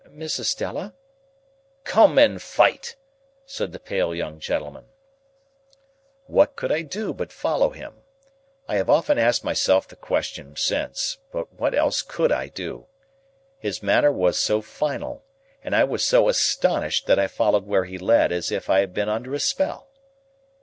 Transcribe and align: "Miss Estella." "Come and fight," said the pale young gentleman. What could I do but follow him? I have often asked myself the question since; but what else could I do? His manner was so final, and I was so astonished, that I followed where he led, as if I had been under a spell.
"Miss 0.09 0.39
Estella." 0.39 0.95
"Come 1.83 2.17
and 2.17 2.41
fight," 2.41 2.95
said 3.45 3.71
the 3.71 3.79
pale 3.79 4.15
young 4.15 4.39
gentleman. 4.39 4.85
What 6.25 6.55
could 6.55 6.71
I 6.71 6.81
do 6.81 7.13
but 7.13 7.31
follow 7.31 7.69
him? 7.69 8.01
I 8.67 8.77
have 8.77 8.89
often 8.89 9.19
asked 9.19 9.43
myself 9.43 9.87
the 9.87 9.95
question 9.95 10.55
since; 10.55 11.19
but 11.31 11.53
what 11.53 11.75
else 11.75 12.01
could 12.01 12.31
I 12.31 12.47
do? 12.47 12.87
His 13.59 13.83
manner 13.83 14.11
was 14.11 14.39
so 14.39 14.59
final, 14.59 15.23
and 15.63 15.75
I 15.75 15.83
was 15.83 16.03
so 16.03 16.27
astonished, 16.29 17.05
that 17.05 17.19
I 17.19 17.27
followed 17.27 17.67
where 17.67 17.85
he 17.85 17.99
led, 17.99 18.31
as 18.31 18.51
if 18.51 18.71
I 18.71 18.79
had 18.79 18.95
been 18.95 19.07
under 19.07 19.35
a 19.35 19.39
spell. 19.39 19.87